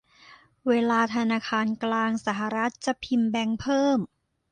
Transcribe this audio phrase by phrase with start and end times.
[0.67, 3.99] เวลาธนาคารกลางสหรัฐจะพิมพ์แบงก์เพิ่ม